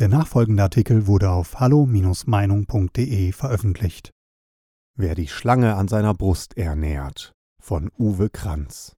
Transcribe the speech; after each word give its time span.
Der 0.00 0.08
nachfolgende 0.08 0.62
Artikel 0.62 1.06
wurde 1.06 1.28
auf 1.28 1.60
hallo-meinung.de 1.60 3.32
veröffentlicht. 3.32 4.12
Wer 4.96 5.14
die 5.14 5.28
Schlange 5.28 5.76
an 5.76 5.88
seiner 5.88 6.14
Brust 6.14 6.56
ernährt 6.56 7.34
von 7.62 7.90
Uwe 7.98 8.30
Kranz. 8.30 8.96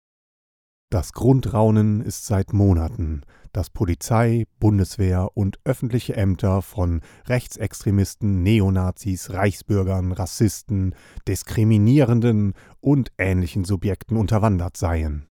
Das 0.92 1.12
Grundraunen 1.12 2.02
ist 2.02 2.26
seit 2.26 2.52
Monaten, 2.52 3.22
dass 3.52 3.68
Polizei, 3.68 4.46
Bundeswehr 4.60 5.30
und 5.34 5.58
öffentliche 5.64 6.14
Ämter 6.14 6.62
von 6.62 7.00
Rechtsextremisten, 7.26 8.44
Neonazis, 8.44 9.30
Reichsbürgern, 9.30 10.12
Rassisten, 10.12 10.94
Diskriminierenden 11.26 12.52
und 12.80 13.10
ähnlichen 13.18 13.64
Subjekten 13.64 14.16
unterwandert 14.16 14.76
seien. 14.76 15.26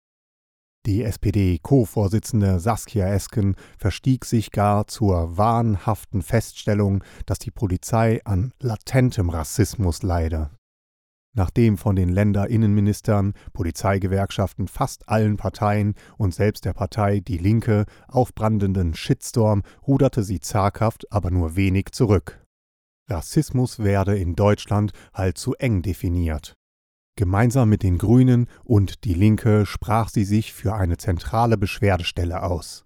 Die 0.87 1.03
SPD-Co-Vorsitzende 1.03 2.61
Saskia 2.61 3.09
Esken 3.09 3.57
verstieg 3.77 4.25
sich 4.25 4.53
gar 4.53 4.87
zur 4.87 5.37
wahnhaften 5.37 6.23
Feststellung, 6.23 7.03
dass 7.27 7.41
die 7.41 7.51
Polizei 7.51 8.21
an 8.25 8.53
latentem 8.61 9.29
Rassismus 9.29 10.05
leide. 10.05 10.51
Nachdem 11.35 11.77
von 11.77 11.97
den 11.97 12.09
Länderinnenministern, 12.09 13.35
Polizeigewerkschaften, 13.53 14.69
fast 14.69 15.09
allen 15.09 15.37
Parteien 15.37 15.95
und 16.19 16.33
selbst 16.33 16.65
der 16.65 16.73
Partei 16.73 17.19
Die 17.19 17.39
Linke 17.39 17.85
aufbrandenden 18.07 18.95
Shitstorm 18.95 19.65
ruderte 19.87 20.23
sie 20.23 20.39
zaghaft, 20.39 21.13
aber 21.13 21.33
nur 21.33 21.57
wenig 21.57 21.91
zurück. 21.91 22.47
Rassismus 23.09 23.81
werde 23.81 24.17
in 24.17 24.37
Deutschland 24.37 24.93
halt 25.13 25.37
zu 25.37 25.55
eng 25.55 25.83
definiert. 25.83 26.56
Gemeinsam 27.19 27.71
mit 27.71 27.83
den 27.83 27.97
Grünen 27.97 28.47
und 28.63 29.05
Die 29.05 29.15
Linke 29.15 29.65
sprach 29.65 30.11
sie 30.11 30.25
sich 30.25 30.53
für 30.53 30.75
eine 30.75 30.99
zentrale 30.99 31.57
Beschwerdestelle 31.57 32.43
aus. 32.43 32.85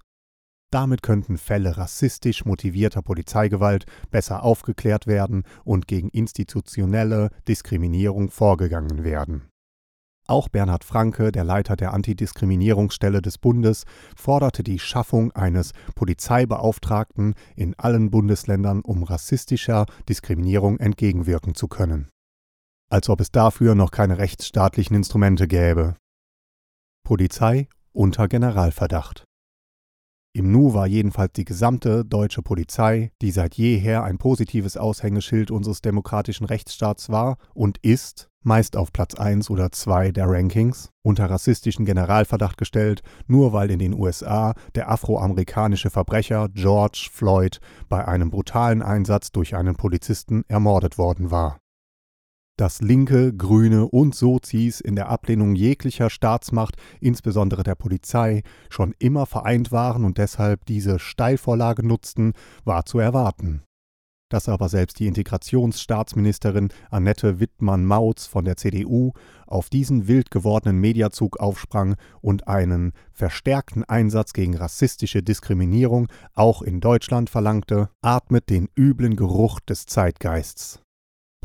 Damit 0.70 1.02
könnten 1.02 1.36
Fälle 1.36 1.76
rassistisch 1.76 2.44
motivierter 2.44 3.02
Polizeigewalt 3.02 3.86
besser 4.12 4.44
aufgeklärt 4.44 5.08
werden 5.08 5.42
und 5.64 5.88
gegen 5.88 6.10
institutionelle 6.10 7.30
Diskriminierung 7.48 8.30
vorgegangen 8.30 9.02
werden. 9.02 9.48
Auch 10.28 10.48
Bernhard 10.48 10.84
Franke, 10.84 11.32
der 11.32 11.42
Leiter 11.42 11.74
der 11.74 11.92
Antidiskriminierungsstelle 11.92 13.20
des 13.20 13.37
Bundes, 13.37 13.82
forderte 14.15 14.62
die 14.62 14.78
Schaffung 14.78 15.32
eines 15.32 15.72
Polizeibeauftragten 15.96 17.34
in 17.56 17.76
allen 17.80 18.12
Bundesländern, 18.12 18.82
um 18.82 19.02
rassistischer 19.02 19.87
Diskriminierung 20.09 20.78
entgegenwirken 20.78 21.56
zu 21.56 21.66
können 21.66 22.10
als 22.91 23.09
ob 23.09 23.21
es 23.21 23.30
dafür 23.30 23.74
noch 23.74 23.93
keine 23.93 24.19
rechtsstaatlichen 24.19 24.96
Instrumente 24.96 25.49
gäbe. 25.49 25.96
Polizei 27.05 27.69
unter 27.93 28.29
Generalverdacht. 28.29 29.24
Im 30.33 30.52
Nu 30.52 30.74
war 30.74 30.87
jedenfalls 30.87 31.33
die 31.33 31.45
gesamte 31.45 32.05
deutsche 32.05 32.41
Polizei, 32.41 33.11
die 33.21 33.33
seit 33.33 33.57
jeher 33.57 34.05
ein 34.05 34.18
positives 34.18 34.77
Aushängeschild 34.77 35.51
unseres 35.51 35.80
demokratischen 35.80 36.46
Rechtsstaats 36.46 37.11
war 37.11 37.37
und 37.52 37.79
ist, 37.79 38.29
meist 38.45 38.77
auf 38.77 38.93
Platz 38.93 39.16
1 39.16 39.51
oder 39.51 39.73
2 39.73 40.13
der 40.13 40.29
Rankings, 40.29 40.91
unter 41.02 41.29
rassistischen 41.29 41.85
Generalverdacht 41.85 42.59
gestellt, 42.59 43.02
nur 43.27 43.52
weil 43.52 43.73
in 43.73 43.80
den 43.80 43.93
USA 43.93 44.55
der 44.77 44.88
afroamerikanische 44.88 45.91
Verbrecher 45.91 46.49
George 46.51 47.09
Floyd 47.11 47.59
bei 47.88 48.07
einem 48.07 48.30
brutalen 48.30 48.83
Einsatz 48.83 49.33
durch 49.33 49.57
einen 49.57 49.74
Polizisten 49.74 50.45
ermordet 50.46 50.96
worden 50.96 51.33
war 51.33 51.59
dass 52.60 52.82
Linke, 52.82 53.32
Grüne 53.32 53.86
und 53.86 54.14
Sozis 54.14 54.82
in 54.82 54.94
der 54.94 55.08
Ablehnung 55.08 55.54
jeglicher 55.54 56.10
Staatsmacht, 56.10 56.76
insbesondere 57.00 57.62
der 57.62 57.74
Polizei, 57.74 58.42
schon 58.68 58.94
immer 58.98 59.24
vereint 59.24 59.72
waren 59.72 60.04
und 60.04 60.18
deshalb 60.18 60.66
diese 60.66 60.98
Steilvorlage 60.98 61.86
nutzten, 61.86 62.34
war 62.66 62.84
zu 62.84 62.98
erwarten. 62.98 63.62
Dass 64.28 64.47
aber 64.47 64.69
selbst 64.69 64.98
die 64.98 65.06
Integrationsstaatsministerin 65.06 66.69
Annette 66.91 67.41
Wittmann-Mautz 67.41 68.26
von 68.26 68.44
der 68.44 68.58
CDU 68.58 69.12
auf 69.47 69.70
diesen 69.70 70.06
wild 70.06 70.31
gewordenen 70.31 70.78
Mediazug 70.78 71.41
aufsprang 71.41 71.97
und 72.20 72.47
einen 72.47 72.93
verstärkten 73.15 73.84
Einsatz 73.84 74.34
gegen 74.34 74.54
rassistische 74.54 75.22
Diskriminierung 75.22 76.09
auch 76.34 76.60
in 76.60 76.81
Deutschland 76.81 77.31
verlangte, 77.31 77.88
atmet 78.03 78.50
den 78.50 78.69
üblen 78.76 79.16
Geruch 79.16 79.60
des 79.60 79.87
Zeitgeists. 79.87 80.82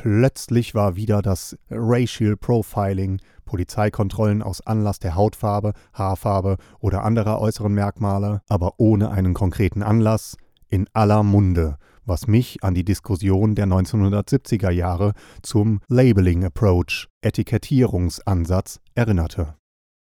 Plötzlich 0.05 0.75
war 0.75 0.95
wieder 0.95 1.23
das 1.23 1.57
Racial 1.71 2.37
Profiling, 2.37 3.19
Polizeikontrollen 3.43 4.43
aus 4.43 4.61
Anlass 4.61 4.99
der 4.99 5.15
Hautfarbe, 5.15 5.73
Haarfarbe 5.95 6.57
oder 6.77 7.03
anderer 7.03 7.41
äußeren 7.41 7.73
Merkmale, 7.73 8.41
aber 8.47 8.73
ohne 8.77 9.09
einen 9.09 9.33
konkreten 9.33 9.81
Anlass, 9.81 10.37
in 10.67 10.85
aller 10.93 11.23
Munde, 11.23 11.79
was 12.05 12.27
mich 12.27 12.63
an 12.63 12.75
die 12.75 12.85
Diskussion 12.85 13.55
der 13.55 13.65
1970er 13.65 14.69
Jahre 14.69 15.13
zum 15.41 15.81
Labeling 15.87 16.43
Approach, 16.45 17.07
Etikettierungsansatz 17.21 18.81
erinnerte 18.93 19.55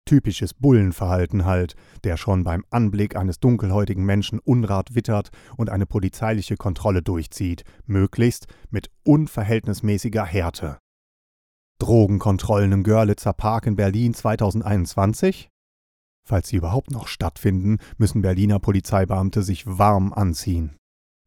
typisches 0.10 0.56
Bullenverhalten 0.56 1.46
halt, 1.46 1.76
der 2.04 2.18
schon 2.18 2.44
beim 2.44 2.66
Anblick 2.72 3.16
eines 3.16 3.40
dunkelhäutigen 3.40 4.04
Menschen 4.04 4.40
Unrat 4.40 4.96
wittert 4.96 5.30
und 5.56 5.70
eine 5.70 5.86
polizeiliche 5.86 6.58
Kontrolle 6.58 7.04
durchzieht, 7.04 7.64
möglichst 7.86 8.48
mit 8.72 8.90
unverhältnismäßiger 9.04 10.26
Härte. 10.26 10.80
Drogenkontrollen 11.78 12.72
im 12.72 12.84
Görlitzer 12.84 13.34
Park 13.34 13.68
in 13.68 13.76
Berlin 13.76 14.16
2021? 14.16 15.50
Falls 16.28 16.48
sie 16.48 16.56
überhaupt 16.56 16.90
noch 16.90 17.08
stattfinden, 17.08 17.78
müssen 18.00 18.24
Berliner 18.24 18.58
Polizeibeamte 18.58 19.44
sich 19.44 19.68
warm 19.68 20.12
anziehen. 20.12 20.79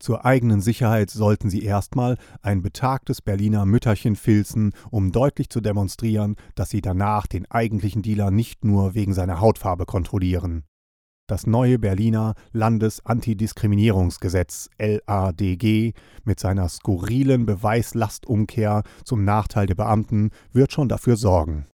Zur 0.03 0.25
eigenen 0.25 0.61
Sicherheit 0.61 1.11
sollten 1.11 1.49
sie 1.49 1.63
erstmal 1.63 2.19
ein 2.41 2.61
betagtes 2.61 3.23
Berliner 3.23 3.65
Mütterchen 3.67 4.17
filzen, 4.17 4.73
um 4.91 5.13
deutlich 5.13 5.49
zu 5.49 5.61
demonstrieren, 5.61 6.35
dass 6.57 6.71
sie 6.71 6.81
danach 6.81 7.29
den 7.29 7.49
eigentlichen 7.49 8.03
Dealer 8.03 8.33
nicht 8.33 8.65
nur 8.65 8.97
wegen 8.97 9.15
seiner 9.15 9.39
Hautfarbe 9.39 9.87
kontrollieren. 9.87 10.65
Das 11.29 11.47
neue 11.47 11.79
Berliner 11.79 12.35
Landesantidiskriminierungsgesetz 12.51 14.71
LADG 14.77 15.93
mit 16.25 16.41
seiner 16.41 16.69
skurrilen 16.69 17.47
Beweislastumkehr 17.47 18.83
zum 19.05 19.23
Nachteil 19.23 19.67
der 19.67 19.77
Beamten 19.77 20.31
wird 20.53 20.73
schon 20.73 20.89
dafür 20.89 21.17
sorgen. 21.17 21.69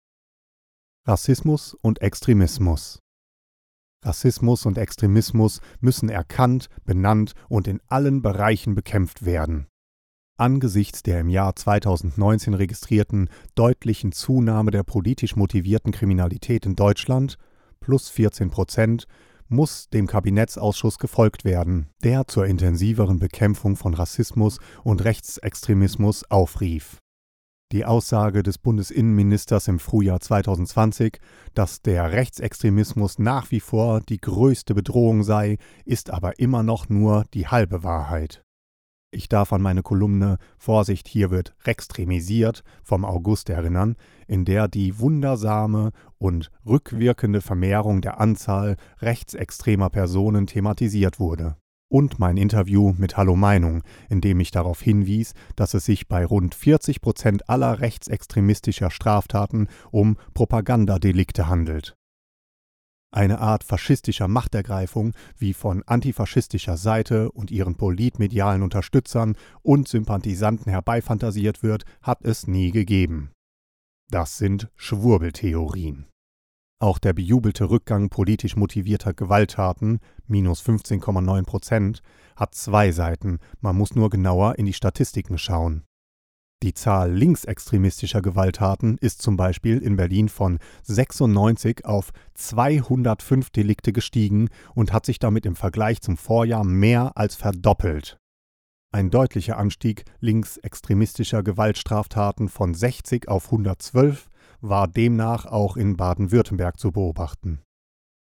Rassismus 1.06 1.76
und 1.81 2.03
Extremismus 2.03 2.98
Rassismus 4.06 4.64
und 4.66 4.78
Extremismus 4.78 5.60
müssen 5.80 6.08
erkannt, 6.08 6.68
benannt 6.84 7.32
und 7.48 7.68
in 7.68 7.80
allen 7.88 8.22
Bereichen 8.22 8.74
bekämpft 8.74 9.24
werden. 9.24 9.66
Angesichts 10.38 11.02
der 11.02 11.20
im 11.20 11.28
Jahr 11.28 11.56
2019 11.56 12.54
registrierten 12.54 13.30
deutlichen 13.54 14.12
Zunahme 14.12 14.70
der 14.70 14.82
politisch 14.82 15.34
motivierten 15.34 15.92
Kriminalität 15.92 16.66
in 16.66 16.76
Deutschland 16.76 17.36
plus 17.80 18.08
14 18.10 18.50
Prozent 18.50 19.06
muss 19.48 19.88
dem 19.88 20.06
Kabinettsausschuss 20.06 20.98
gefolgt 20.98 21.44
werden, 21.44 21.88
der 22.02 22.26
zur 22.26 22.46
intensiveren 22.46 23.18
Bekämpfung 23.18 23.76
von 23.76 23.94
Rassismus 23.94 24.58
und 24.82 25.04
Rechtsextremismus 25.04 26.30
aufrief 26.30 26.98
die 27.72 27.84
Aussage 27.84 28.43
des 28.43 28.59
Bundesinnenministers 28.59 29.69
im 29.69 29.78
Frühjahr 29.78 30.21
2020, 30.21 31.19
dass 31.54 31.82
der 31.82 32.12
Rechtsextremismus 32.12 33.19
nach 33.19 33.50
wie 33.50 33.60
vor 33.60 34.00
die 34.00 34.21
größte 34.21 34.75
Bedrohung 34.75 35.25
sei, 35.25 35.59
ist 35.84 36.10
aber 36.10 36.38
immer 36.38 36.62
noch 36.62 36.88
nur 36.88 37.25
die 37.34 37.49
halbe 37.49 37.82
Wahrheit. 37.82 38.43
Ich 39.10 39.28
darf 39.28 39.53
an 39.53 39.62
meine 39.62 39.82
Kolumne 39.82 40.38
Vorsicht, 40.59 41.09
hier 41.09 41.31
wird 41.31 41.54
rextremisiert 41.65 42.62
vom 42.82 43.04
August 43.04 43.49
erinnern, 43.50 43.97
in 44.27 44.44
der 44.44 44.69
die 44.69 44.98
wundersame 44.98 45.91
und 46.19 46.50
rückwirkende 46.66 47.41
Vermehrung 47.41 48.00
der 48.00 48.21
Anzahl 48.21 48.77
rechtsextremer 49.00 49.91
Personen 49.91 50.47
thematisiert 50.47 51.19
wurde 51.19 51.56
und 51.88 52.19
mein 52.19 52.36
Interview 52.36 52.94
mit 52.97 53.16
Hallo 53.16 53.36
Meinung, 53.36 53.83
in 54.09 54.21
dem 54.21 54.41
ich 54.41 54.50
darauf 54.50 54.83
hinwies, 54.83 55.34
dass 55.54 55.74
es 55.74 55.84
sich 55.84 56.09
bei 56.09 56.24
rund 56.24 56.54
40 56.54 57.00
Prozent 57.00 57.48
aller 57.48 57.80
rechtsextremistischer 57.80 58.91
Straftaten 58.91 59.68
um 59.91 60.16
Propagandadelikte 60.34 61.48
handelt. 61.48 61.97
Eine 63.12 63.38
Art 63.38 63.65
faschistischer 63.65 64.28
Machtergreifung, 64.28 65.15
wie 65.38 65.54
von 65.54 65.83
antifaschistischer 65.84 66.77
Seite 66.77 67.30
und 67.33 67.50
ihren 67.50 67.77
politmedialen 67.77 68.62
Unterstützern 68.62 69.36
und 69.62 69.88
Sympathisanten 69.88 70.71
herbeifantasiert 70.71 71.62
wird, 71.62 71.84
hat 72.03 72.22
es 72.22 72.47
nie 72.47 72.72
gegeben. 72.72 73.30
Das 74.10 74.38
sind 74.38 74.71
Schwurbeltheorien. 74.77 76.06
Auch 76.78 76.98
der 76.98 77.14
bejubelte 77.14 77.70
Rückgang 77.70 78.10
politisch 78.10 78.54
motivierter 78.54 79.14
Gewalttaten 79.14 80.00
minus 80.26 80.62
15,9 80.62 81.44
Prozent 81.44 82.02
hat 82.36 82.54
zwei 82.54 82.92
Seiten, 82.92 83.38
man 83.60 83.76
muss 83.76 83.94
nur 83.94 84.10
genauer 84.10 84.58
in 84.58 84.66
die 84.66 84.74
Statistiken 84.74 85.38
schauen. 85.38 85.84
Die 86.62 86.74
Zahl 86.74 87.12
linksextremistischer 87.12 88.20
Gewalttaten 88.20 88.98
ist 88.98 89.22
zum 89.22 89.36
Beispiel 89.36 89.78
in 89.78 89.96
Berlin 89.96 90.28
von 90.28 90.58
96 90.82 91.84
auf 91.84 92.12
205 92.34 93.50
Delikte 93.50 93.92
gestiegen 93.92 94.48
und 94.74 94.92
hat 94.92 95.06
sich 95.06 95.18
damit 95.18 95.46
im 95.46 95.56
Vergleich 95.56 96.00
zum 96.02 96.16
Vorjahr 96.16 96.64
mehr 96.64 97.12
als 97.14 97.36
verdoppelt. 97.36 98.18
Ein 98.90 99.10
deutlicher 99.10 99.58
Anstieg 99.58 100.04
linksextremistischer 100.20 101.42
Gewaltstraftaten 101.42 102.48
von 102.48 102.72
60 102.72 103.28
auf 103.28 103.46
112 103.46 104.28
war 104.60 104.88
demnach 104.88 105.47
auch 105.47 105.76
in 105.76 105.97
Baden-Württemberg 105.97 106.78
zu 106.78 106.92
beobachten. 106.92 107.60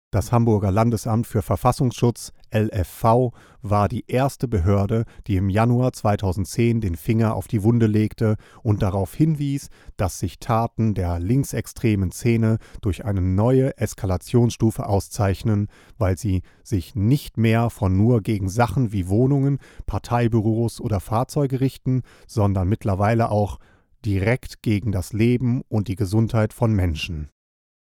Das 0.09 0.31
Hamburger 0.31 0.71
Landesamt 0.71 1.27
für 1.27 1.41
Verfassungsschutz 1.41 2.31
LFV 2.49 3.33
war 3.61 3.89
die 3.89 4.05
erste 4.07 4.47
Behörde, 4.47 5.03
die 5.27 5.35
im 5.35 5.49
Januar 5.49 5.91
2010 5.91 6.79
den 6.79 6.95
Finger 6.95 7.35
auf 7.35 7.49
die 7.49 7.61
Wunde 7.61 7.87
legte 7.87 8.37
und 8.63 8.81
darauf 8.81 9.13
hinwies, 9.13 9.67
dass 9.97 10.17
sich 10.17 10.39
Taten 10.39 10.93
der 10.93 11.19
linksextremen 11.19 12.11
Szene 12.13 12.57
durch 12.79 13.03
eine 13.03 13.19
neue 13.19 13.77
Eskalationsstufe 13.77 14.85
auszeichnen, 14.87 15.67
weil 15.97 16.17
sie 16.17 16.41
sich 16.63 16.95
nicht 16.95 17.37
mehr 17.37 17.69
von 17.69 17.97
nur 17.97 18.21
gegen 18.21 18.47
Sachen 18.47 18.93
wie 18.93 19.09
Wohnungen, 19.09 19.59
Parteibüros 19.87 20.79
oder 20.79 21.01
Fahrzeuge 21.01 21.59
richten, 21.59 22.03
sondern 22.27 22.69
mittlerweile 22.69 23.29
auch 23.29 23.59
direkt 24.05 24.61
gegen 24.61 24.91
das 24.91 25.13
Leben 25.13 25.61
und 25.69 25.87
die 25.87 25.95
Gesundheit 25.95 26.53
von 26.53 26.73
Menschen. 26.73 27.29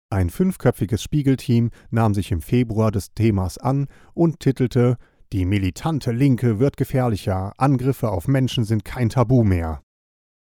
Ein 0.09 0.29
fünfköpfiges 0.29 1.01
Spiegelteam 1.01 1.71
nahm 1.89 2.13
sich 2.13 2.31
im 2.31 2.41
Februar 2.41 2.91
des 2.91 3.13
Themas 3.13 3.57
an 3.57 3.87
und 4.13 4.39
titelte 4.39 4.97
Die 5.33 5.45
militante 5.45 6.11
Linke 6.11 6.59
wird 6.59 6.77
gefährlicher, 6.77 7.53
Angriffe 7.57 8.09
auf 8.09 8.27
Menschen 8.27 8.63
sind 8.63 8.85
kein 8.85 9.09
Tabu 9.09 9.43
mehr. 9.43 9.81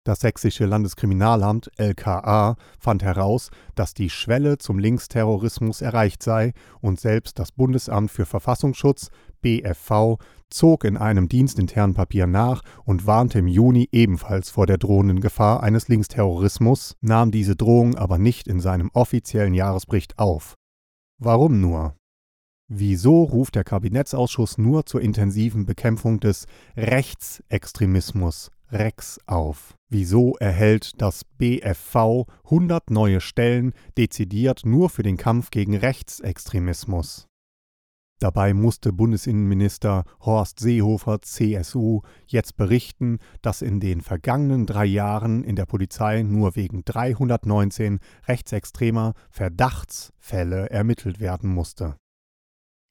Das 0.05 0.21
sächsische 0.21 0.65
Landeskriminalamt 0.65 1.69
LKA 1.77 2.55
fand 2.79 3.03
heraus, 3.03 3.49
dass 3.75 3.93
die 3.93 4.09
Schwelle 4.09 4.57
zum 4.57 4.79
Linksterrorismus 4.79 5.81
erreicht 5.81 6.23
sei 6.23 6.53
und 6.81 6.99
selbst 6.99 7.37
das 7.37 7.51
Bundesamt 7.51 8.09
für 8.09 8.25
Verfassungsschutz 8.25 9.09
BFV 9.41 10.17
zog 10.51 10.83
in 10.83 10.97
einem 10.97 11.29
dienstinternen 11.29 11.93
Papier 11.93 12.27
nach 12.27 12.63
und 12.85 13.05
warnte 13.05 13.39
im 13.39 13.47
Juni 13.47 13.89
ebenfalls 13.91 14.49
vor 14.49 14.65
der 14.65 14.77
drohenden 14.77 15.21
Gefahr 15.21 15.63
eines 15.63 15.87
Linksterrorismus, 15.87 16.95
nahm 17.01 17.31
diese 17.31 17.55
Drohung 17.55 17.95
aber 17.95 18.17
nicht 18.17 18.47
in 18.47 18.59
seinem 18.59 18.89
offiziellen 18.93 19.53
Jahresbericht 19.53 20.19
auf. 20.19 20.55
Warum 21.19 21.59
nur? 21.61 21.95
Wieso 22.71 23.23
ruft 23.23 23.55
der 23.55 23.63
Kabinettsausschuss 23.63 24.59
nur 24.59 24.85
zur 24.85 25.01
intensiven 25.01 25.65
Bekämpfung 25.65 26.19
des 26.19 26.45
Rechtsextremismus 26.77 28.51
Rex 28.71 29.19
auf? 29.25 29.73
Wieso 29.89 30.35
erhält 30.35 31.01
das 31.01 31.23
BFV 31.23 32.27
100 32.45 32.91
neue 32.91 33.21
Stellen 33.21 33.73
dezidiert 33.97 34.61
nur 34.65 34.89
für 34.89 35.01
den 35.01 35.17
Kampf 35.17 35.49
gegen 35.49 35.75
Rechtsextremismus? 35.75 37.28
Dabei 38.19 38.53
musste 38.53 38.91
Bundesinnenminister 38.91 40.03
Horst 40.19 40.59
Seehofer 40.59 41.21
CSU 41.21 42.01
jetzt 42.27 42.57
berichten, 42.57 43.19
dass 43.41 43.61
in 43.61 43.79
den 43.79 44.01
vergangenen 44.01 44.65
drei 44.65 44.85
Jahren 44.85 45.45
in 45.45 45.55
der 45.55 45.65
Polizei 45.65 46.23
nur 46.23 46.57
wegen 46.57 46.83
319 46.83 47.99
rechtsextremer 48.27 49.13
Verdachtsfälle 49.29 50.69
ermittelt 50.69 51.21
werden 51.21 51.49
musste. 51.49 51.95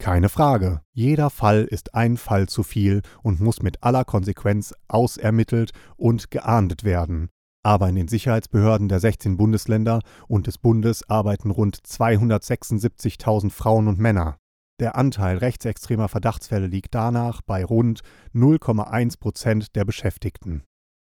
Keine 0.01 0.31
Frage, 0.31 0.81
jeder 0.93 1.29
Fall 1.29 1.65
ist 1.65 1.95
ein 1.95 2.17
Fall 2.17 2.49
zu 2.49 2.63
viel 2.63 3.03
und 3.23 3.41
muss 3.41 3.61
mit 3.63 3.83
aller 3.83 4.05
Konsequenz 4.05 4.73
ausermittelt 4.87 5.73
und 5.97 6.31
geahndet 6.31 6.85
werden. 6.85 7.29
Aber 7.63 7.89
in 7.89 7.97
den 7.97 8.09
Sicherheitsbehörden 8.09 8.89
der 8.89 9.01
16 9.01 9.37
Bundesländer 9.37 10.01
und 10.27 10.47
des 10.47 10.57
Bundes 10.57 11.07
arbeiten 11.11 11.51
rund 11.51 11.77
276.000 11.77 13.51
Frauen 13.51 13.89
und 13.89 13.99
Männer. 13.99 14.39
Der 14.81 14.95
Anteil 14.95 15.39
rechtsextremer 15.39 16.09
Verdachtsfälle 16.09 16.69
liegt 16.69 16.95
danach 16.95 17.43
bei 17.43 17.65
rund 17.65 18.03
0,1 18.33 19.19
Prozent 19.19 19.75
der 19.75 19.85
Beschäftigten. 19.85 20.63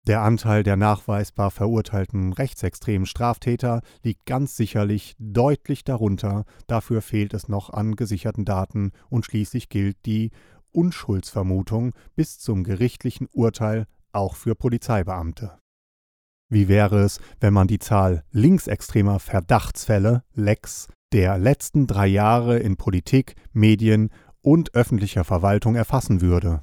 Der 0.06 0.22
Anteil 0.22 0.62
der 0.62 0.76
nachweisbar 0.76 1.50
verurteilten 1.50 2.32
rechtsextremen 2.32 3.06
Straftäter 3.06 3.80
liegt 4.02 4.26
ganz 4.26 4.56
sicherlich 4.56 5.14
deutlich 5.18 5.84
darunter, 5.84 6.44
dafür 6.66 7.02
fehlt 7.02 7.34
es 7.34 7.48
noch 7.48 7.70
an 7.70 7.94
gesicherten 7.94 8.44
Daten 8.44 8.90
und 9.08 9.24
schließlich 9.24 9.68
gilt 9.68 10.04
die 10.04 10.32
Unschuldsvermutung 10.72 11.94
bis 12.16 12.40
zum 12.40 12.64
gerichtlichen 12.64 13.28
Urteil 13.32 13.86
auch 14.10 14.34
für 14.34 14.54
Polizeibeamte. 14.54 15.58
Wie 16.50 16.68
wäre 16.68 16.98
es, 17.00 17.20
wenn 17.40 17.54
man 17.54 17.68
die 17.68 17.78
Zahl 17.78 18.24
linksextremer 18.32 19.20
Verdachtsfälle, 19.20 20.24
Lex, 20.34 20.88
der 21.12 21.38
letzten 21.38 21.86
drei 21.86 22.06
Jahre 22.06 22.58
in 22.58 22.76
Politik, 22.76 23.34
Medien 23.52 24.10
und 24.40 24.74
öffentlicher 24.74 25.24
Verwaltung 25.24 25.74
erfassen 25.74 26.20
würde. 26.20 26.62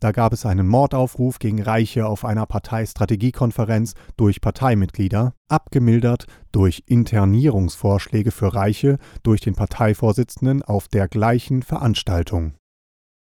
Da 0.00 0.12
gab 0.12 0.32
es 0.32 0.44
einen 0.44 0.66
Mordaufruf 0.66 1.38
gegen 1.38 1.62
Reiche 1.62 2.06
auf 2.06 2.24
einer 2.24 2.46
Parteistrategiekonferenz 2.46 3.94
durch 4.16 4.40
Parteimitglieder, 4.40 5.34
abgemildert 5.48 6.26
durch 6.52 6.82
Internierungsvorschläge 6.86 8.30
für 8.30 8.54
Reiche 8.54 8.98
durch 9.22 9.40
den 9.40 9.54
Parteivorsitzenden 9.54 10.62
auf 10.62 10.88
der 10.88 11.08
gleichen 11.08 11.62
Veranstaltung. 11.62 12.54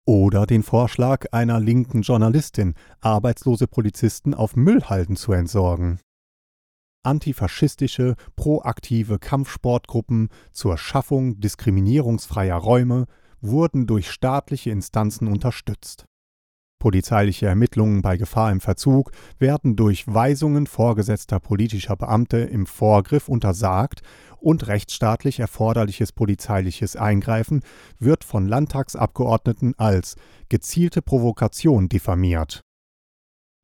Oder 0.07 0.47
den 0.47 0.63
Vorschlag 0.63 1.25
einer 1.31 1.59
linken 1.59 2.01
Journalistin, 2.01 2.73
arbeitslose 2.99 3.67
Polizisten 3.67 4.33
auf 4.33 4.55
Müllhalden 4.55 5.15
zu 5.15 5.33
entsorgen 5.33 5.99
antifaschistische, 7.03 8.15
proaktive 8.35 9.19
Kampfsportgruppen 9.19 10.29
zur 10.51 10.77
Schaffung 10.77 11.39
diskriminierungsfreier 11.39 12.57
Räume 12.57 13.05
wurden 13.41 13.87
durch 13.87 14.11
staatliche 14.11 14.69
Instanzen 14.69 15.27
unterstützt. 15.27 16.05
Polizeiliche 16.81 17.45
Ermittlungen 17.45 18.01
bei 18.01 18.17
Gefahr 18.17 18.51
im 18.51 18.59
Verzug 18.59 19.11
werden 19.37 19.75
durch 19.75 20.07
Weisungen 20.07 20.65
vorgesetzter 20.65 21.39
politischer 21.39 21.95
Beamte 21.95 22.37
im 22.37 22.65
Vorgriff 22.65 23.29
untersagt 23.29 24.01
und 24.39 24.65
rechtsstaatlich 24.65 25.39
erforderliches 25.39 26.11
polizeiliches 26.11 26.95
Eingreifen 26.95 27.61
wird 27.99 28.23
von 28.23 28.47
Landtagsabgeordneten 28.47 29.75
als 29.77 30.15
gezielte 30.49 31.03
Provokation 31.03 31.87
diffamiert 31.87 32.61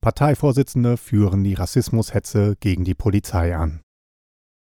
Parteivorsitzende 0.02 0.98
führen 0.98 1.44
die 1.44 1.54
Rassismushetze 1.54 2.56
gegen 2.60 2.84
die 2.84 2.96
Polizei 2.96 3.56
an. 3.56 3.82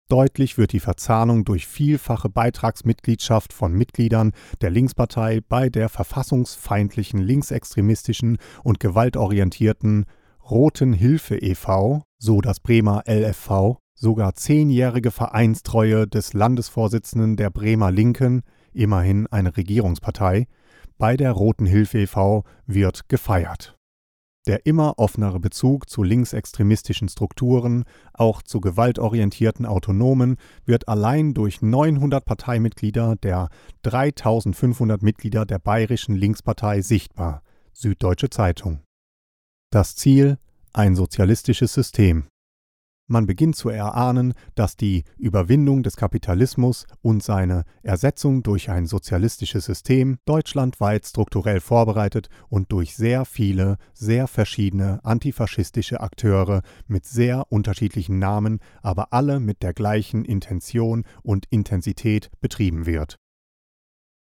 Deutlich 0.08 0.60
wird 0.60 0.72
die 0.72 0.80
Verzahnung 0.80 1.46
durch 1.46 1.66
vielfache 1.66 2.30
Beitragsmitgliedschaft 2.30 3.54
von 3.54 3.74
Mitgliedern 3.74 4.34
der 4.62 4.70
Linkspartei 4.70 5.42
bei 5.48 5.70
der 5.70 5.90
verfassungsfeindlichen 5.90 7.20
linksextremistischen 7.20 8.38
und 8.64 8.80
gewaltorientierten 8.80 10.06
Roten 10.48 10.94
Hilfe 10.94 11.38
e.V., 11.38 12.04
so 12.20 12.40
das 12.42 12.60
Bremer 12.60 13.04
LFV, 13.08 13.78
sogar 13.96 14.36
zehnjährige 14.36 15.10
Vereinstreue 15.10 16.08
des 16.08 16.34
Landesvorsitzenden 16.34 17.36
der 17.36 17.50
Bremer 17.50 17.92
Linken, 17.92 18.44
immerhin 18.74 19.26
eine 19.28 19.58
Regierungspartei, 19.58 20.46
bei 21.00 21.18
der 21.18 21.32
Roten 21.32 21.66
Hilfe 21.66 22.00
e.V. 22.00 22.44
wird 22.68 23.10
gefeiert. 23.10 23.76
Der 24.48 24.66
immer 24.68 25.00
offenere 25.00 25.40
Bezug 25.40 25.90
zu 25.90 26.04
linksextremistischen 26.04 27.10
Strukturen, 27.10 27.84
auch 28.14 28.44
zu 28.44 28.62
gewaltorientierten 28.62 29.66
Autonomen, 29.66 30.38
wird 30.66 30.88
allein 30.88 31.34
durch 31.34 31.64
900 31.64 32.24
Parteimitglieder 32.24 33.16
der 33.16 33.50
3500 33.82 35.02
Mitglieder 35.02 35.46
der 35.46 35.58
Bayerischen 35.58 36.16
Linkspartei 36.16 36.82
sichtbar. 36.82 37.42
Süddeutsche 37.74 38.30
Zeitung. 38.30 38.82
Das 39.72 39.96
Ziel 39.96 40.38
ein 40.74 40.96
sozialistisches 40.96 41.74
System. 41.74 42.28
Man 43.08 43.28
beginnt 43.28 43.56
zu 43.56 43.70
erahnen, 43.70 44.34
dass 44.56 44.78
die 44.78 45.04
Überwindung 45.18 45.84
des 45.84 45.96
Kapitalismus 45.96 46.88
und 47.04 47.22
seine 47.22 47.64
Ersetzung 47.84 48.42
durch 48.42 48.72
ein 48.72 48.88
sozialistisches 48.88 49.66
System 49.66 50.18
deutschlandweit 50.26 51.06
strukturell 51.06 51.60
vorbereitet 51.60 52.30
und 52.50 52.72
durch 52.72 52.96
sehr 52.96 53.26
viele, 53.26 53.78
sehr 53.94 54.28
verschiedene 54.28 55.06
antifaschistische 55.06 56.00
Akteure 56.02 56.64
mit 56.88 57.06
sehr 57.06 57.52
unterschiedlichen 57.52 58.18
Namen, 58.18 58.60
aber 58.82 59.14
alle 59.14 59.40
mit 59.40 59.62
der 59.62 59.74
gleichen 59.74 60.26
Intention 60.26 61.04
und 61.22 61.46
Intensität 61.52 62.32
betrieben 62.42 62.88
wird. 62.88 63.18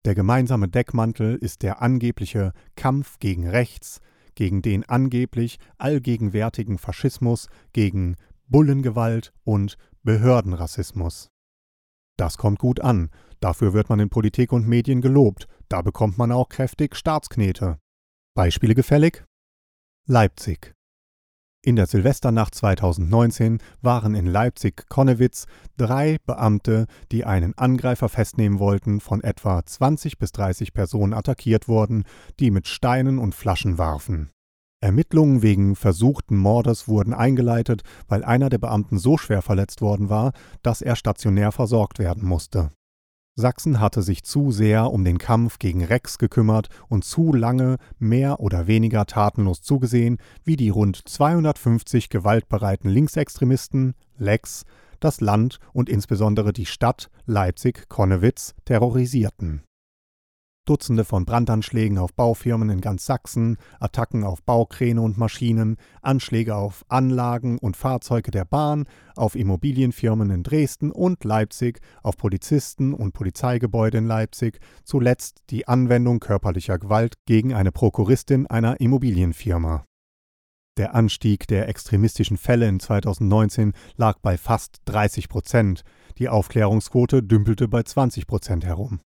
Der 0.05 0.13
gemeinsame 0.13 0.67
Deckmantel 0.67 1.35
ist 1.35 1.63
der 1.63 1.81
angebliche 1.81 2.53
Kampf 2.75 3.17
gegen 3.17 3.47
rechts, 3.47 4.01
gegen 4.35 4.61
den 4.61 4.87
angeblich 4.87 5.57
allgegenwärtigen 5.79 6.77
Faschismus, 6.77 7.47
gegen 7.73 8.15
Bullengewalt 8.47 9.33
und 9.43 9.77
Behördenrassismus. 10.03 11.29
Das 12.17 12.37
kommt 12.37 12.59
gut 12.59 12.81
an, 12.81 13.09
dafür 13.39 13.73
wird 13.73 13.89
man 13.89 13.99
in 13.99 14.09
Politik 14.09 14.51
und 14.51 14.67
Medien 14.67 15.01
gelobt, 15.01 15.47
da 15.69 15.81
bekommt 15.81 16.17
man 16.17 16.31
auch 16.31 16.49
kräftig 16.49 16.95
Staatsknete. 16.95 17.77
Beispiele 18.35 18.75
gefällig? 18.75 19.25
Leipzig. 20.07 20.73
In 21.63 21.75
der 21.75 21.87
Silvesternacht 21.87 22.55
2019 22.55 23.57
waren 23.81 24.15
in 24.15 24.25
Leipzig-Konnewitz 24.25 25.47
drei 25.75 26.17
Beamte, 26.25 26.85
die 27.11 27.25
einen 27.25 27.57
Angreifer 27.57 28.07
festnehmen 28.07 28.59
wollten, 28.59 29.01
von 29.01 29.21
etwa 29.21 29.65
20 29.65 30.17
bis 30.17 30.31
30 30.31 30.73
Personen 30.73 31.13
attackiert 31.13 31.67
worden, 31.67 32.05
die 32.39 32.51
mit 32.51 32.67
Steinen 32.67 33.19
und 33.19 33.35
Flaschen 33.35 33.77
warfen. 33.77 34.31
Ermittlungen 34.79 35.41
wegen 35.41 35.75
versuchten 35.75 36.37
Mordes 36.37 36.87
wurden 36.87 37.13
eingeleitet, 37.13 37.81
weil 38.07 38.23
einer 38.23 38.49
der 38.49 38.59
Beamten 38.59 38.99
so 38.99 39.17
schwer 39.17 39.41
verletzt 39.41 39.81
worden 39.81 40.09
war, 40.09 40.33
dass 40.61 40.81
er 40.81 40.95
stationär 40.95 41.51
versorgt 41.51 41.97
werden 41.97 42.27
musste. 42.27 42.69
Sachsen 43.35 43.79
hatte 43.79 44.01
sich 44.01 44.23
zu 44.23 44.51
sehr 44.51 44.91
um 44.91 45.03
den 45.03 45.19
Kampf 45.19 45.59
gegen 45.59 45.83
Rex 45.83 46.17
gekümmert 46.17 46.69
und 46.89 47.05
zu 47.05 47.33
lange 47.33 47.77
mehr 47.99 48.39
oder 48.39 48.65
weniger 48.65 49.05
tatenlos 49.05 49.61
zugesehen, 49.61 50.17
wie 50.43 50.55
die 50.55 50.69
rund 50.69 51.07
250 51.07 52.09
gewaltbereiten 52.09 52.89
Linksextremisten 52.89 53.93
Lex 54.17 54.63
das 54.99 55.21
Land 55.21 55.59
und 55.73 55.89
insbesondere 55.89 56.53
die 56.53 56.65
Stadt 56.65 57.11
Leipzig-Konnewitz 57.25 58.55
terrorisierten 58.65 59.66
Dutzende 60.67 61.05
von 61.05 61.25
Brandanschlägen 61.25 61.97
auf 61.97 62.13
Baufirmen 62.13 62.69
in 62.69 62.81
ganz 62.81 63.05
Sachsen, 63.05 63.57
Attacken 63.79 64.23
auf 64.23 64.43
Baukräne 64.43 65.01
und 65.01 65.17
Maschinen, 65.17 65.77
Anschläge 66.01 66.55
auf 66.55 66.85
Anlagen 66.89 67.57
und 67.57 67.77
Fahrzeuge 67.77 68.31
der 68.31 68.45
Bahn, 68.45 68.85
auf 69.15 69.35
Immobilienfirmen 69.35 70.29
in 70.29 70.43
Dresden 70.43 70.91
und 70.91 71.23
Leipzig, 71.23 71.79
auf 72.03 72.17
Polizisten 72.17 72.93
und 72.93 73.13
Polizeigebäude 73.13 73.97
in 73.97 74.07
Leipzig, 74.07 74.59
zuletzt 74.83 75.39
die 75.49 75.67
Anwendung 75.67 76.19
körperlicher 76.19 76.77
Gewalt 76.77 77.15
gegen 77.25 77.53
eine 77.53 77.71
Prokuristin 77.71 78.45
einer 78.47 78.79
Immobilienfirma. 78.79 79.85
Der 80.77 80.93
Anstieg 80.93 81.47
der 81.47 81.67
extremistischen 81.69 82.37
Fälle 82.37 82.67
in 82.67 82.79
2019 82.79 83.73
lag 83.95 84.19
bei 84.19 84.37
fast 84.37 84.81
30 84.85 85.27
Prozent, 85.27 85.81
die 86.19 86.29
Aufklärungsquote 86.29 87.23
dümpelte 87.23 87.67
bei 87.67 87.81
20 87.81 88.27
Prozent 88.27 88.63
herum. 88.63 88.99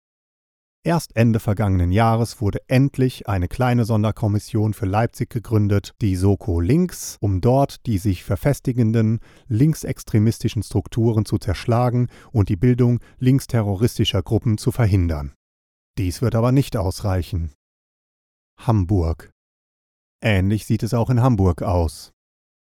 Erst 0.85 1.17
Ende 1.17 1.41
vergangenen 1.41 1.91
Jahres 1.91 2.39
wurde 2.39 2.59
endlich 2.69 3.27
eine 3.27 3.49
kleine 3.49 3.83
Sonderkommission 3.83 4.73
für 4.73 4.85
Leipzig 4.85 5.29
gegründet, 5.29 5.93
die 6.01 6.15
Soko 6.15 6.61
Links, 6.61 7.17
um 7.19 7.41
dort 7.41 7.85
die 7.85 7.97
sich 7.97 8.23
verfestigenden 8.23 9.19
linksextremistischen 9.47 10.63
Strukturen 10.63 11.25
zu 11.25 11.37
zerschlagen 11.37 12.07
und 12.31 12.47
die 12.47 12.55
Bildung 12.55 13.01
linksterroristischer 13.17 14.23
Gruppen 14.23 14.57
zu 14.57 14.71
verhindern. 14.71 15.33
Dies 15.97 16.21
wird 16.21 16.33
aber 16.33 16.53
nicht 16.53 16.77
ausreichen. 16.77 17.51
Hamburg. 18.57 19.31
Ähnlich 20.21 20.65
sieht 20.65 20.83
es 20.83 20.93
auch 20.93 21.09
in 21.09 21.21
Hamburg 21.21 21.61
aus. 21.61 22.13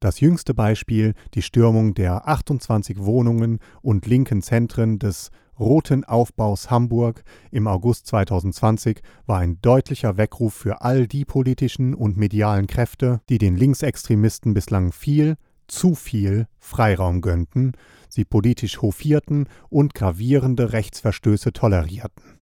Das 0.01 0.21
jüngste 0.21 0.53
Beispiel, 0.53 1.13
die 1.33 1.41
Stürmung 1.41 1.93
der 1.93 2.29
28 2.29 2.99
Wohnungen 2.99 3.59
und 3.81 4.05
linken 4.05 4.41
Zentren 4.41 4.99
des 4.99 5.31
Roten 5.59 6.05
Aufbaus 6.05 6.71
Hamburg 6.71 7.23
im 7.51 7.67
August 7.67 8.07
2020 8.07 9.01
war 9.25 9.39
ein 9.39 9.59
deutlicher 9.61 10.17
Weckruf 10.17 10.53
für 10.53 10.81
all 10.81 11.05
die 11.05 11.25
politischen 11.25 11.93
und 11.93 12.15
medialen 12.15 12.65
Kräfte, 12.65 13.21
die 13.27 13.37
den 13.37 13.57
Linksextremisten 13.57 14.53
bislang 14.53 14.93
viel, 14.93 15.35
zu 15.67 15.95
viel 15.95 16.47
Freiraum 16.57 17.21
gönnten, 17.21 17.73
sie 18.07 18.25
politisch 18.25 18.81
hofierten 18.81 19.47
und 19.69 19.93
gravierende 19.93 20.71
Rechtsverstöße 20.71 21.51
tolerierten. 21.53 22.39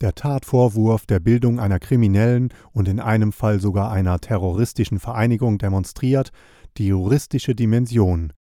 Der 0.00 0.14
Tatvorwurf 0.14 1.06
der 1.06 1.18
Bildung 1.18 1.58
einer 1.58 1.80
kriminellen 1.80 2.50
und 2.70 2.86
in 2.86 3.00
einem 3.00 3.32
Fall 3.32 3.58
sogar 3.58 3.90
einer 3.90 4.20
terroristischen 4.20 5.00
Vereinigung 5.00 5.58
demonstriert 5.58 6.30
die 6.76 6.86
juristische 6.86 7.56
Dimension 7.56 8.32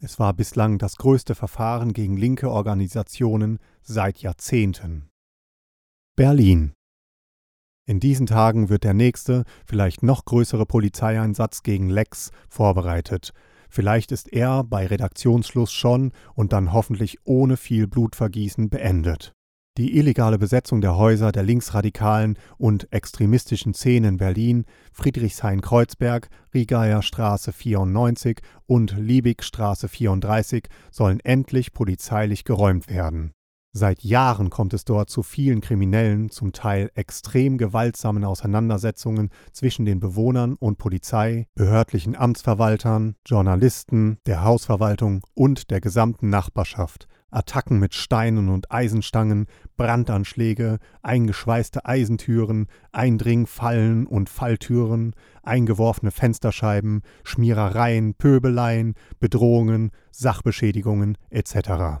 es 0.00 0.18
war 0.18 0.32
bislang 0.32 0.78
das 0.78 0.96
größte 0.96 1.34
Verfahren 1.34 1.92
gegen 1.92 2.16
linke 2.16 2.50
Organisationen 2.50 3.58
seit 3.82 4.18
Jahrzehnten. 4.18 5.08
Berlin. 6.16 6.72
In 7.86 8.00
diesen 8.00 8.26
Tagen 8.26 8.68
wird 8.68 8.84
der 8.84 8.94
nächste, 8.94 9.44
vielleicht 9.66 10.02
noch 10.02 10.24
größere 10.24 10.66
Polizeieinsatz 10.66 11.62
gegen 11.62 11.88
Lex 11.88 12.30
vorbereitet. 12.48 13.32
Vielleicht 13.70 14.12
ist 14.12 14.32
er 14.32 14.62
bei 14.62 14.86
Redaktionsschluss 14.86 15.72
schon 15.72 16.12
und 16.34 16.52
dann 16.52 16.72
hoffentlich 16.72 17.18
ohne 17.24 17.56
viel 17.56 17.86
Blutvergießen 17.86 18.68
beendet. 18.68 19.32
Die 19.78 19.96
illegale 19.96 20.38
Besetzung 20.38 20.80
der 20.80 20.96
Häuser 20.96 21.30
der 21.30 21.44
linksradikalen 21.44 22.36
und 22.56 22.92
extremistischen 22.92 23.74
Szene 23.74 24.08
in 24.08 24.16
Berlin, 24.16 24.64
Friedrichshain-Kreuzberg, 24.92 26.30
Rigaer 26.52 27.00
Straße 27.00 27.52
94 27.52 28.40
und 28.66 28.96
Liebigstraße 28.98 29.88
34 29.88 30.66
sollen 30.90 31.20
endlich 31.20 31.72
polizeilich 31.72 32.42
geräumt 32.42 32.90
werden. 32.90 33.30
Seit 33.72 34.02
Jahren 34.02 34.50
kommt 34.50 34.74
es 34.74 34.84
dort 34.84 35.10
zu 35.10 35.22
vielen 35.22 35.60
kriminellen, 35.60 36.30
zum 36.30 36.52
Teil 36.52 36.90
extrem 36.96 37.56
gewaltsamen 37.56 38.24
Auseinandersetzungen 38.24 39.30
zwischen 39.52 39.84
den 39.84 40.00
Bewohnern 40.00 40.54
und 40.54 40.78
Polizei, 40.78 41.46
behördlichen 41.54 42.16
Amtsverwaltern, 42.16 43.14
Journalisten, 43.24 44.18
der 44.26 44.42
Hausverwaltung 44.42 45.24
und 45.34 45.70
der 45.70 45.80
gesamten 45.80 46.30
Nachbarschaft. 46.30 47.06
Attacken 47.30 47.78
mit 47.78 47.94
Steinen 47.94 48.48
und 48.48 48.72
Eisenstangen, 48.72 49.46
Brandanschläge, 49.76 50.78
eingeschweißte 51.02 51.84
Eisentüren, 51.84 52.66
Eindringfallen 52.92 54.06
und 54.06 54.30
Falltüren, 54.30 55.14
eingeworfene 55.42 56.10
Fensterscheiben, 56.10 57.02
Schmierereien, 57.24 58.14
Pöbeleien, 58.14 58.94
Bedrohungen, 59.20 59.90
Sachbeschädigungen 60.10 61.18
etc. 61.28 62.00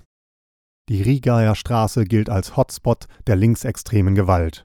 Die 0.88 1.02
Rigaer 1.02 1.54
Straße 1.54 2.04
gilt 2.04 2.30
als 2.30 2.56
Hotspot 2.56 3.06
der 3.26 3.36
linksextremen 3.36 4.14
Gewalt. 4.14 4.64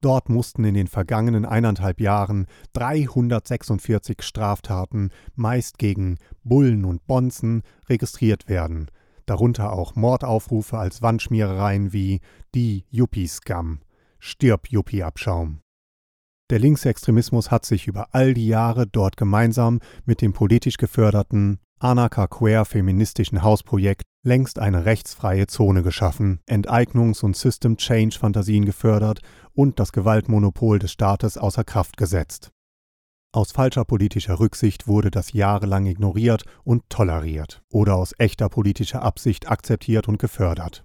Dort 0.00 0.28
mussten 0.28 0.64
in 0.64 0.74
den 0.74 0.86
vergangenen 0.86 1.46
eineinhalb 1.46 2.00
Jahren 2.00 2.46
346 2.74 4.22
Straftaten, 4.22 5.10
meist 5.34 5.78
gegen 5.78 6.18
Bullen 6.44 6.84
und 6.84 7.06
Bonzen, 7.06 7.62
registriert 7.88 8.48
werden– 8.48 8.90
darunter 9.26 9.72
auch 9.72 9.94
Mordaufrufe 9.94 10.78
als 10.78 11.02
Wandschmierereien 11.02 11.92
wie 11.92 12.20
die 12.54 12.84
Yuppie-Scum, 12.90 13.80
Stirb 14.18 14.70
Yuppie-Abschaum. 14.70 15.60
Der 16.50 16.58
Linksextremismus 16.58 17.50
hat 17.50 17.64
sich 17.64 17.86
über 17.86 18.08
all 18.12 18.34
die 18.34 18.46
Jahre 18.46 18.86
dort 18.86 19.16
gemeinsam 19.16 19.80
mit 20.04 20.20
dem 20.20 20.32
politisch 20.32 20.76
geförderten 20.76 21.58
Anarcha-Queer-feministischen 21.80 23.42
Hausprojekt 23.42 24.04
längst 24.22 24.58
eine 24.58 24.86
rechtsfreie 24.86 25.46
Zone 25.46 25.82
geschaffen, 25.82 26.40
Enteignungs- 26.46 27.22
und 27.22 27.36
System-Change-Fantasien 27.36 28.64
gefördert 28.64 29.20
und 29.52 29.78
das 29.78 29.92
Gewaltmonopol 29.92 30.78
des 30.78 30.92
Staates 30.92 31.36
außer 31.36 31.64
Kraft 31.64 31.96
gesetzt. 31.96 32.53
Aus 33.34 33.50
falscher 33.50 33.84
politischer 33.84 34.38
Rücksicht 34.38 34.86
wurde 34.86 35.10
das 35.10 35.32
jahrelang 35.32 35.86
ignoriert 35.86 36.44
und 36.62 36.88
toleriert 36.88 37.62
oder 37.68 37.96
aus 37.96 38.14
echter 38.18 38.48
politischer 38.48 39.02
Absicht 39.02 39.50
akzeptiert 39.50 40.06
und 40.06 40.20
gefördert. 40.20 40.84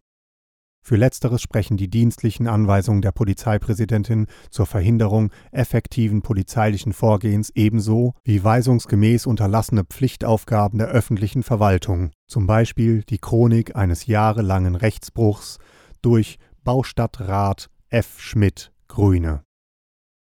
Für 0.83 0.95
letzteres 0.95 1.43
sprechen 1.43 1.77
die 1.77 1.91
dienstlichen 1.91 2.47
Anweisungen 2.47 3.03
der 3.03 3.11
Polizeipräsidentin 3.11 4.25
zur 4.49 4.65
Verhinderung 4.65 5.31
effektiven 5.51 6.23
polizeilichen 6.23 6.91
Vorgehens 6.91 7.51
ebenso 7.53 8.15
wie 8.23 8.43
weisungsgemäß 8.43 9.27
unterlassene 9.27 9.83
Pflichtaufgaben 9.83 10.79
der 10.79 10.87
öffentlichen 10.87 11.43
Verwaltung, 11.43 12.09
zum 12.27 12.47
Beispiel 12.47 13.03
die 13.03 13.19
Chronik 13.19 13.75
eines 13.75 14.07
jahrelangen 14.07 14.73
Rechtsbruchs 14.73 15.59
durch 16.01 16.39
Baustadtrat 16.63 17.69
F. 17.89 18.19
Schmidt, 18.19 18.71
Grüne. 18.87 19.43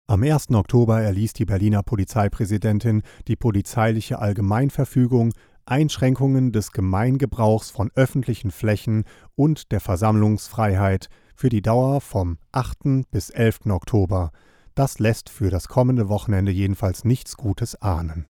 Am 0.08 0.22
1. 0.22 0.50
Oktober 0.50 1.00
erließ 1.00 1.32
die 1.32 1.46
Berliner 1.46 1.82
Polizeipräsidentin 1.82 3.02
die 3.26 3.34
polizeiliche 3.34 4.20
Allgemeinverfügung 4.20 5.32
Einschränkungen 5.64 6.52
des 6.52 6.70
Gemeingebrauchs 6.70 7.70
von 7.70 7.90
öffentlichen 7.96 8.52
Flächen 8.52 9.02
und 9.34 9.72
der 9.72 9.80
Versammlungsfreiheit 9.80 11.08
für 11.34 11.48
die 11.48 11.60
Dauer 11.60 12.00
vom 12.00 12.38
8. 12.52 13.10
bis 13.10 13.30
11. 13.30 13.66
Oktober. 13.66 14.30
Das 14.76 15.00
lässt 15.00 15.28
für 15.28 15.50
das 15.50 15.66
kommende 15.66 16.08
Wochenende 16.08 16.52
jedenfalls 16.52 17.04
nichts 17.04 17.36
Gutes 17.36 17.74
ahnen. 17.82 18.26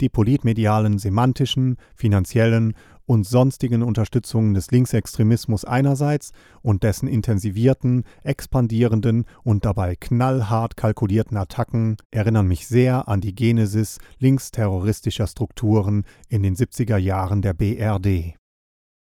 Die 0.00 0.08
politmedialen, 0.08 0.98
semantischen, 0.98 1.76
finanziellen 1.94 2.74
und 3.06 3.26
sonstigen 3.26 3.82
Unterstützungen 3.82 4.52
des 4.52 4.70
Linksextremismus 4.70 5.64
einerseits 5.64 6.32
und 6.60 6.82
dessen 6.82 7.08
intensivierten, 7.08 8.04
expandierenden 8.22 9.24
und 9.42 9.64
dabei 9.64 9.96
knallhart 9.96 10.76
kalkulierten 10.76 11.38
Attacken 11.38 11.96
erinnern 12.10 12.46
mich 12.46 12.66
sehr 12.66 13.08
an 13.08 13.22
die 13.22 13.34
Genesis 13.34 13.98
linksterroristischer 14.18 15.26
Strukturen 15.26 16.04
in 16.28 16.42
den 16.42 16.56
70er 16.56 16.98
Jahren 16.98 17.40
der 17.40 17.54
BRD. 17.54 18.34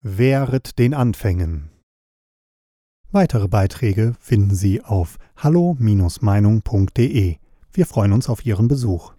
Wehret 0.03 0.77
den 0.77 0.93
Anfängen. 0.93 1.71
Weitere 3.11 3.47
Beiträge 3.47 4.13
finden 4.19 4.53
Sie 4.53 4.83
auf 4.83 5.17
hallo-meinung.de. 5.37 7.37
Wir 7.71 7.85
freuen 7.85 8.11
uns 8.11 8.29
auf 8.29 8.45
Ihren 8.45 8.67
Besuch. 8.67 9.14